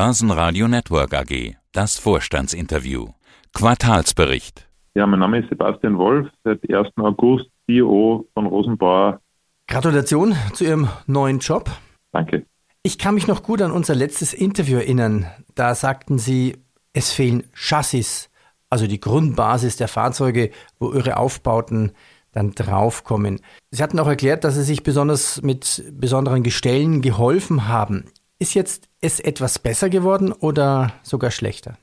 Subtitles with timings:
[0.00, 1.56] Börsenradio Network AG.
[1.72, 3.08] Das Vorstandsinterview.
[3.52, 4.68] Quartalsbericht.
[4.94, 6.96] Ja, mein Name ist Sebastian Wolf, seit 1.
[6.98, 9.20] August CEO von Rosenbauer.
[9.66, 11.68] Gratulation zu Ihrem neuen Job.
[12.12, 12.46] Danke.
[12.84, 15.26] Ich kann mich noch gut an unser letztes Interview erinnern.
[15.56, 16.58] Da sagten Sie,
[16.92, 18.30] es fehlen Chassis,
[18.70, 21.90] also die Grundbasis der Fahrzeuge, wo Ihre Aufbauten
[22.30, 23.40] dann draufkommen.
[23.72, 28.04] Sie hatten auch erklärt, dass Sie sich besonders mit besonderen Gestellen geholfen haben.
[28.40, 31.76] Ist jetzt es etwas besser geworden oder sogar schlechter?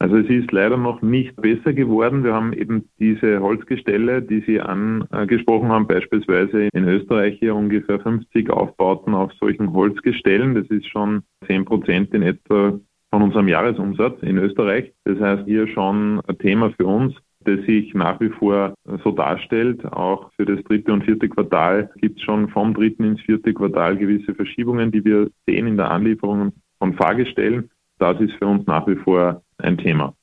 [0.00, 2.24] Also es ist leider noch nicht besser geworden.
[2.24, 8.50] Wir haben eben diese Holzgestelle, die Sie angesprochen haben, beispielsweise in Österreich hier ungefähr 50
[8.50, 10.54] Aufbauten auf solchen Holzgestellen.
[10.56, 14.92] Das ist schon 10 Prozent in etwa von unserem Jahresumsatz in Österreich.
[15.04, 17.14] Das heißt, hier schon ein Thema für uns
[17.56, 19.84] das sich nach wie vor so darstellt.
[19.84, 23.96] Auch für das dritte und vierte Quartal gibt es schon vom dritten ins vierte Quartal
[23.96, 27.70] gewisse Verschiebungen, die wir sehen in der Anlieferung von Fahrgestellen.
[27.98, 30.14] Das ist für uns nach wie vor ein Thema.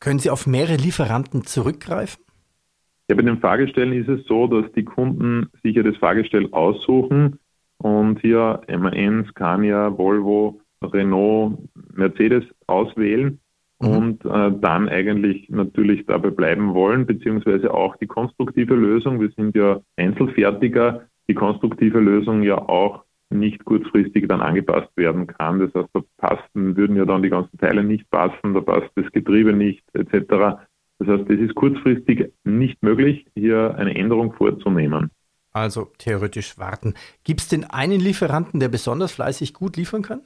[0.00, 2.22] Können Sie auf mehrere Lieferanten zurückgreifen?
[3.08, 7.38] Ja, bei den Fahrgestellen ist es so, dass die Kunden sich ja das Fahrgestell aussuchen
[7.78, 11.58] und hier MAN, Scania, Volvo, Renault,
[11.94, 13.40] Mercedes auswählen
[13.80, 13.88] mhm.
[13.88, 19.20] und äh, dann eigentlich natürlich dabei bleiben wollen, beziehungsweise auch die konstruktive Lösung.
[19.20, 25.60] Wir sind ja Einzelfertiger, die konstruktive Lösung ja auch nicht kurzfristig dann angepasst werden kann.
[25.60, 29.10] Das heißt, da passen, würden ja dann die ganzen Teile nicht passen, da passt das
[29.12, 30.58] Getriebe nicht, etc.
[30.98, 35.10] Das heißt, es ist kurzfristig nicht möglich, hier eine Änderung vorzunehmen.
[35.52, 36.94] Also theoretisch warten.
[37.24, 40.22] Gibt es denn einen Lieferanten, der besonders fleißig gut liefern kann?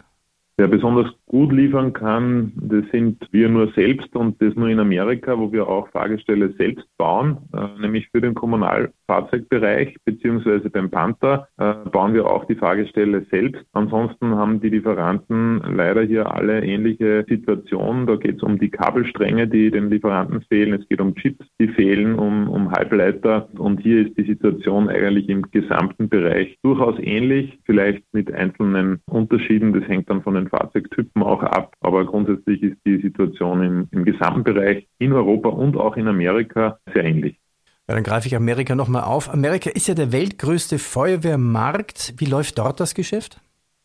[0.58, 5.38] Wer besonders gut liefern kann, das sind wir nur selbst und das nur in Amerika,
[5.38, 11.72] wo wir auch Fahrgestelle selbst bauen, äh, nämlich für den Kommunalfahrzeugbereich beziehungsweise beim Panther äh,
[11.90, 13.64] bauen wir auch die Fahrgestelle selbst.
[13.72, 18.06] Ansonsten haben die Lieferanten leider hier alle ähnliche Situationen.
[18.06, 20.78] Da geht es um die Kabelstränge, die den Lieferanten fehlen.
[20.78, 23.48] Es geht um Chips, die fehlen, um, um Halbleiter.
[23.56, 29.72] Und hier ist die Situation eigentlich im gesamten Bereich durchaus ähnlich, vielleicht mit einzelnen Unterschieden.
[29.72, 31.74] Das hängt dann von den Fahrzeugtypen auch ab.
[31.80, 36.78] Aber grundsätzlich ist die Situation im, im gesamten Bereich in Europa und auch in Amerika
[36.92, 37.38] sehr ähnlich.
[37.88, 39.32] Ja, dann greife ich Amerika nochmal auf.
[39.32, 42.14] Amerika ist ja der weltgrößte Feuerwehrmarkt.
[42.18, 43.40] Wie läuft dort das Geschäft?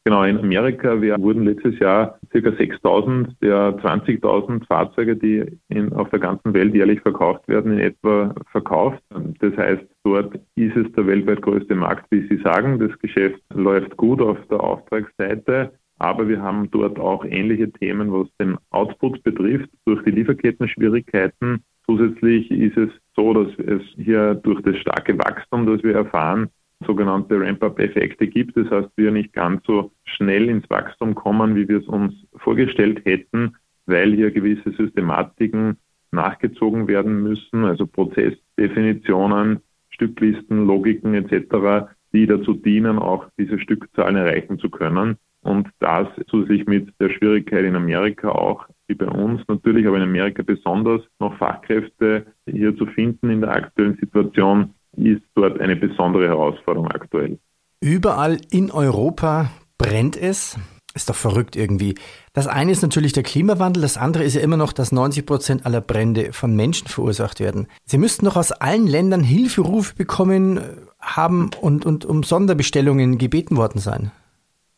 [0.08, 2.38] Genau, in Amerika wir wurden letztes Jahr ca.
[2.38, 8.34] 6.000 der 20.000 Fahrzeuge, die in, auf der ganzen Welt jährlich verkauft werden, in etwa
[8.54, 9.04] verkauft.
[9.42, 12.80] Das heißt, dort ist es der weltweit größte Markt, wie Sie sagen.
[12.80, 15.74] Das Geschäft läuft gut auf der Auftragsseite.
[16.00, 21.64] Aber wir haben dort auch ähnliche Themen, was den Output betrifft, durch die Lieferketten-Schwierigkeiten.
[21.86, 26.50] Zusätzlich ist es so, dass es hier durch das starke Wachstum, das wir erfahren,
[26.86, 28.56] sogenannte Ramp-up-Effekte gibt.
[28.56, 33.04] Das heißt, wir nicht ganz so schnell ins Wachstum kommen, wie wir es uns vorgestellt
[33.06, 35.78] hätten, weil hier gewisse Systematiken
[36.12, 39.60] nachgezogen werden müssen, also Prozessdefinitionen,
[39.90, 45.18] Stücklisten, Logiken etc., die dazu dienen, auch diese Stückzahlen erreichen zu können.
[45.48, 50.04] Und das zusätzlich mit der Schwierigkeit in Amerika auch, wie bei uns natürlich, aber in
[50.04, 56.28] Amerika besonders, noch Fachkräfte hier zu finden in der aktuellen Situation, ist dort eine besondere
[56.28, 57.40] Herausforderung aktuell.
[57.80, 60.60] Überall in Europa brennt es.
[60.94, 61.96] Ist doch verrückt irgendwie.
[62.34, 65.66] Das eine ist natürlich der Klimawandel, das andere ist ja immer noch, dass 90 Prozent
[65.66, 67.68] aller Brände von Menschen verursacht werden.
[67.86, 70.60] Sie müssten noch aus allen Ländern Hilferufe bekommen
[71.00, 74.12] haben und, und um Sonderbestellungen gebeten worden sein.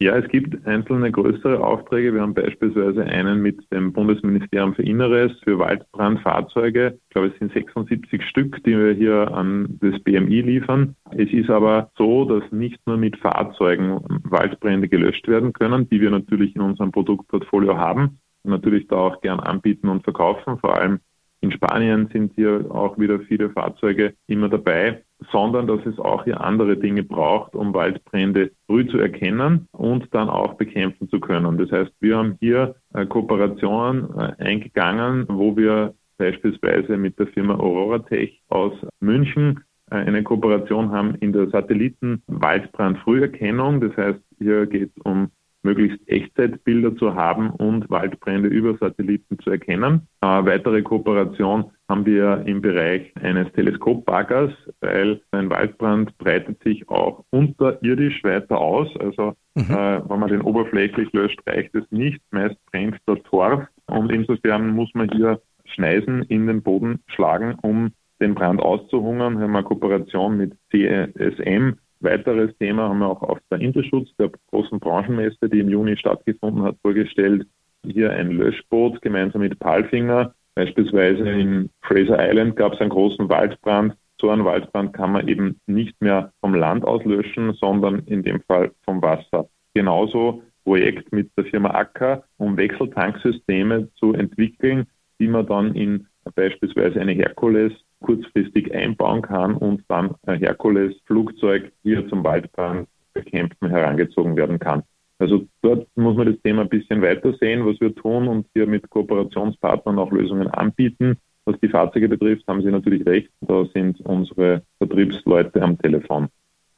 [0.01, 2.13] Ja, es gibt einzelne größere Aufträge.
[2.13, 6.97] Wir haben beispielsweise einen mit dem Bundesministerium für Inneres für Waldbrandfahrzeuge.
[7.03, 10.95] Ich glaube, es sind 76 Stück, die wir hier an das BMI liefern.
[11.11, 16.11] Es ist aber so, dass nicht nur mit Fahrzeugen Waldbrände gelöscht werden können, die wir
[16.11, 21.01] natürlich in unserem Produktportfolio haben und natürlich da auch gern anbieten und verkaufen, vor allem
[21.41, 26.41] in Spanien sind hier auch wieder viele Fahrzeuge immer dabei, sondern dass es auch hier
[26.41, 31.57] andere Dinge braucht, um Waldbrände früh zu erkennen und dann auch bekämpfen zu können.
[31.57, 37.53] Das heißt, wir haben hier äh, Kooperationen äh, eingegangen, wo wir beispielsweise mit der Firma
[37.55, 39.61] Aurora Tech aus München
[39.91, 43.81] äh, eine Kooperation haben in der Satelliten-Waldbrandfrüherkennung.
[43.81, 45.31] Das heißt, hier geht es um
[45.63, 50.07] möglichst Echtzeitbilder zu haben und Waldbrände über Satelliten zu erkennen.
[50.21, 57.25] Eine weitere Kooperation haben wir im Bereich eines Teleskopbaggers, weil ein Waldbrand breitet sich auch
[57.31, 58.87] unterirdisch weiter aus.
[58.99, 59.63] Also mhm.
[59.69, 62.21] äh, wenn man den oberflächlich löscht, reicht es nicht.
[62.31, 67.91] Meist brennt der Torf und insofern muss man hier Schneisen in den Boden schlagen, um
[68.21, 69.37] den Brand auszuhungern.
[69.37, 74.31] Wir haben eine Kooperation mit CSM, Weiteres Thema haben wir auch auf der Interschutz, der
[74.51, 77.45] großen Branchenmesse, die im Juni stattgefunden hat, vorgestellt.
[77.85, 80.33] hier ein Löschboot gemeinsam mit Palfinger.
[80.55, 83.95] Beispielsweise in Fraser Island gab es einen großen Waldbrand.
[84.19, 88.41] So einen Waldbrand kann man eben nicht mehr vom Land aus löschen, sondern in dem
[88.41, 89.47] Fall vom Wasser.
[89.73, 94.87] Genauso Projekt mit der Firma Acker, um Wechseltanksysteme zu entwickeln,
[95.19, 102.07] die man dann in beispielsweise eine Herkules kurzfristig einbauen kann und dann ein Herkules-Flugzeug hier
[102.07, 104.83] zum Waldbrand bekämpfen herangezogen werden kann.
[105.17, 108.67] Also dort muss man das Thema ein bisschen weiter sehen, was wir tun und hier
[108.67, 111.17] mit Kooperationspartnern auch Lösungen anbieten.
[111.43, 113.29] Was die Fahrzeuge betrifft, haben Sie natürlich recht.
[113.41, 116.29] Da sind unsere Vertriebsleute am Telefon.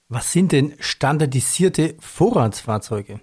[0.10, 3.20] Was sind denn standardisierte Vorratsfahrzeuge?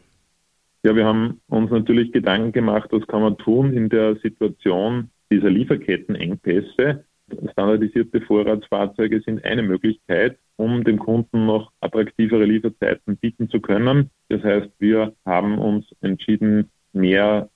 [0.85, 5.51] Ja, wir haben uns natürlich Gedanken gemacht, was kann man tun in der Situation dieser
[5.51, 7.05] Lieferkettenengpässe.
[7.53, 14.11] Standardisierte Vorratsfahrzeuge sind eine Möglichkeit, um dem Kunden noch attraktivere Lieferzeiten bieten zu können.
[14.29, 17.49] Das heißt, wir haben uns entschieden, mehr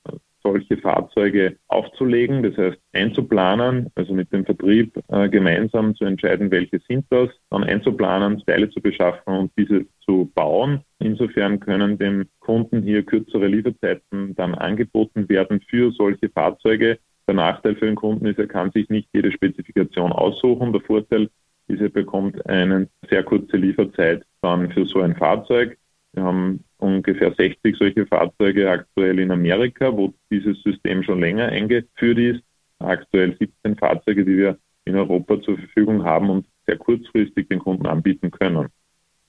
[0.43, 6.81] solche Fahrzeuge aufzulegen, das heißt einzuplanen, also mit dem Vertrieb äh, gemeinsam zu entscheiden, welche
[6.89, 10.81] sind das, dann einzuplanen, Teile zu beschaffen und diese zu bauen.
[10.99, 16.99] Insofern können dem Kunden hier kürzere Lieferzeiten dann angeboten werden für solche Fahrzeuge.
[17.33, 20.71] Der Nachteil für den Kunden ist, er kann sich nicht jede Spezifikation aussuchen.
[20.75, 21.31] Der Vorteil
[21.67, 25.79] ist, er bekommt eine sehr kurze Lieferzeit dann für so ein Fahrzeug.
[26.13, 32.19] Wir haben ungefähr 60 solche Fahrzeuge aktuell in Amerika, wo dieses System schon länger eingeführt
[32.19, 32.43] ist.
[32.81, 37.87] Aktuell 17 Fahrzeuge, die wir in Europa zur Verfügung haben und sehr kurzfristig den Kunden
[37.87, 38.69] anbieten können.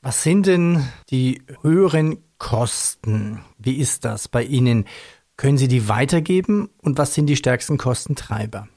[0.01, 3.39] Was sind denn die höheren Kosten?
[3.57, 4.83] Wie ist das bei Ihnen?
[5.38, 8.68] Können Sie die weitergeben und was sind die stärksten Kostentreiber?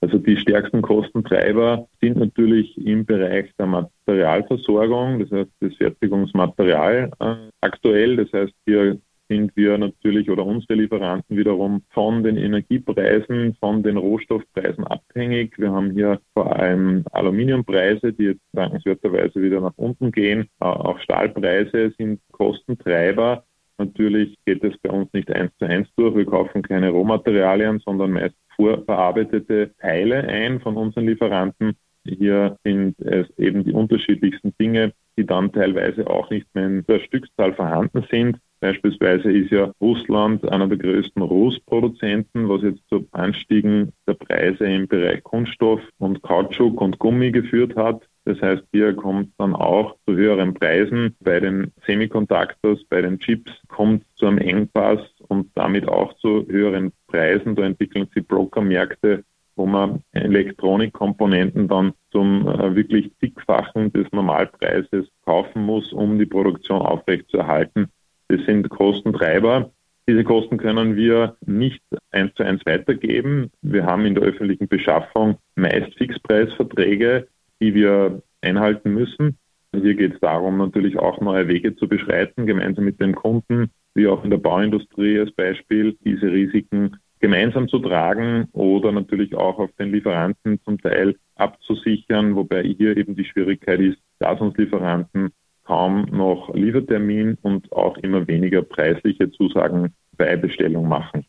[0.00, 7.34] Also die stärksten Kostentreiber sind natürlich im Bereich der Materialversorgung, das heißt das Fertigungsmaterial äh,
[7.62, 8.16] aktuell.
[8.16, 13.96] Das heißt, hier sind wir natürlich oder unsere Lieferanten wiederum von den Energiepreisen, von den
[13.96, 15.58] Rohstoffpreisen abhängig.
[15.58, 20.48] Wir haben hier vor allem Aluminiumpreise, die jetzt dankenswerterweise wieder nach unten gehen.
[20.60, 23.44] Äh, auch Stahlpreise sind Kostentreiber.
[23.78, 26.14] Natürlich geht es bei uns nicht eins zu eins durch.
[26.14, 31.76] Wir kaufen keine Rohmaterialien, sondern meist vorverarbeitete Teile ein von unseren Lieferanten.
[32.04, 37.00] Hier sind es eben die unterschiedlichsten Dinge, die dann teilweise auch nicht mehr in der
[37.00, 38.38] Stückzahl vorhanden sind.
[38.60, 44.86] Beispielsweise ist ja Russland einer der größten Rußproduzenten, was jetzt zu Anstiegen der Preise im
[44.86, 48.06] Bereich Kunststoff und Kautschuk und Gummi geführt hat.
[48.26, 51.14] Das heißt, hier kommt dann auch zu höheren Preisen.
[51.20, 56.92] Bei den Semiconductors, bei den Chips kommt zu einem Engpass und damit auch zu höheren
[57.06, 57.54] Preisen.
[57.54, 59.24] Da entwickeln sich Brokermärkte,
[59.56, 66.80] wo man Elektronikkomponenten dann zum äh, wirklich zigfachen des Normalpreises kaufen muss, um die Produktion
[66.80, 67.90] aufrechtzuerhalten.
[68.28, 69.70] Das sind Kostentreiber.
[70.08, 73.50] Diese Kosten können wir nicht eins zu eins weitergeben.
[73.62, 77.28] Wir haben in der öffentlichen Beschaffung meist Fixpreisverträge,
[77.64, 79.38] die wir einhalten müssen.
[79.74, 84.06] Hier geht es darum, natürlich auch neue Wege zu beschreiten, gemeinsam mit den Kunden, wie
[84.06, 89.70] auch in der Bauindustrie als Beispiel, diese Risiken gemeinsam zu tragen oder natürlich auch auf
[89.78, 95.30] den Lieferanten zum Teil abzusichern, wobei hier eben die Schwierigkeit ist, dass uns Lieferanten
[95.64, 101.24] kaum noch Liefertermin und auch immer weniger preisliche Zusagen bei Bestellung machen.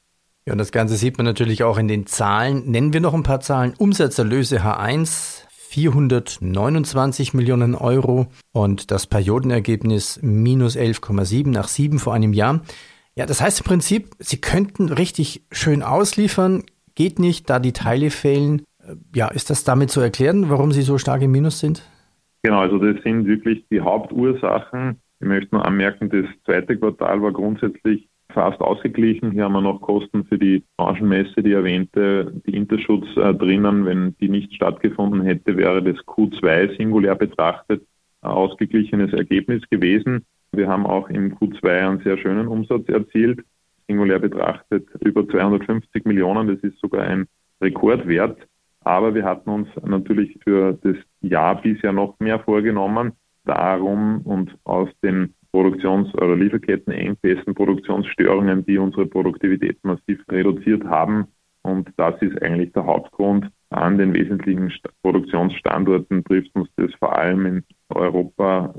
[0.45, 2.69] Ja, und das Ganze sieht man natürlich auch in den Zahlen.
[2.69, 3.73] Nennen wir noch ein paar Zahlen.
[3.77, 5.44] Umsatzerlöse H1
[5.75, 12.61] 429 Millionen Euro und das Periodenergebnis minus 11,7 nach 7 vor einem Jahr.
[13.17, 16.63] Ja, das heißt im Prinzip, Sie könnten richtig schön ausliefern,
[16.95, 18.61] geht nicht, da die Teile fehlen.
[19.13, 21.83] Ja, ist das damit zu erklären, warum Sie so stark im Minus sind?
[22.41, 25.01] Genau, also das sind wirklich die Hauptursachen.
[25.19, 29.31] Ich möchte nur anmerken, das zweite Quartal war grundsätzlich fast ausgeglichen.
[29.31, 33.85] Hier haben wir noch Kosten für die Branchenmesse, die erwähnte, die Interschutz äh, drinnen.
[33.85, 37.81] Wenn die nicht stattgefunden hätte, wäre das Q2 singulär betrachtet
[38.21, 40.25] ein ausgeglichenes Ergebnis gewesen.
[40.51, 43.43] Wir haben auch im Q2 einen sehr schönen Umsatz erzielt,
[43.87, 46.47] singulär betrachtet über 250 Millionen.
[46.47, 47.27] Das ist sogar ein
[47.61, 48.37] Rekordwert.
[48.81, 53.13] Aber wir hatten uns natürlich für das Jahr bisher noch mehr vorgenommen.
[53.45, 61.27] Darum und aus den Produktions- oder Lieferkettenengpässen, Produktionsstörungen, die unsere Produktivität massiv reduziert haben.
[61.61, 63.49] Und das ist eigentlich der Hauptgrund.
[63.69, 64.69] An den wesentlichen
[65.01, 68.75] Produktionsstandorten trifft uns das vor allem in Europa,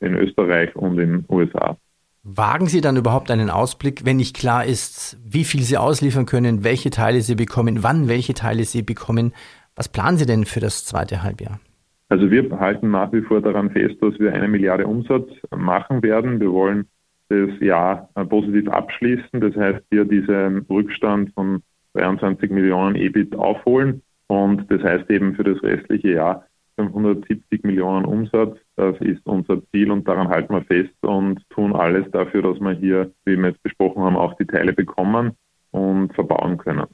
[0.00, 1.76] in Österreich und in den USA.
[2.22, 6.64] Wagen Sie dann überhaupt einen Ausblick, wenn nicht klar ist, wie viel Sie ausliefern können,
[6.64, 9.34] welche Teile Sie bekommen, wann welche Teile Sie bekommen?
[9.76, 11.60] Was planen Sie denn für das zweite Halbjahr?
[12.08, 16.40] Also wir halten nach wie vor daran fest, dass wir eine Milliarde Umsatz machen werden.
[16.40, 16.86] Wir wollen
[17.28, 19.40] das Jahr positiv abschließen.
[19.40, 21.62] Das heißt, wir diesen Rückstand von
[21.94, 24.02] 23 Millionen EBIT aufholen.
[24.26, 26.46] Und das heißt eben für das restliche Jahr
[26.76, 28.58] 570 Millionen Umsatz.
[28.76, 32.72] Das ist unser Ziel und daran halten wir fest und tun alles dafür, dass wir
[32.72, 35.32] hier, wie wir jetzt besprochen haben, auch die Teile bekommen
[35.70, 36.86] und verbauen können.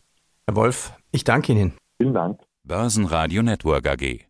[0.47, 1.73] Herr Wolf, ich danke Ihnen.
[1.99, 2.41] Vielen Dank.
[2.65, 4.30] Börsenradio Network AG.